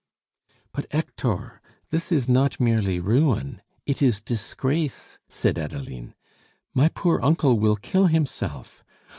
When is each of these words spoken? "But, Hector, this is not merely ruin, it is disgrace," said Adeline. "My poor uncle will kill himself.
"But, 0.71 0.87
Hector, 0.91 1.61
this 1.91 2.11
is 2.11 2.27
not 2.27 2.59
merely 2.59 2.99
ruin, 2.99 3.61
it 3.85 4.01
is 4.01 4.19
disgrace," 4.19 5.19
said 5.29 5.59
Adeline. 5.59 6.15
"My 6.73 6.89
poor 6.89 7.21
uncle 7.21 7.59
will 7.59 7.75
kill 7.75 8.07
himself. 8.07 8.83